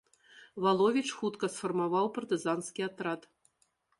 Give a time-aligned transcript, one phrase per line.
[0.67, 3.21] Валовіч хутка сфармаваў партызанскі атрад.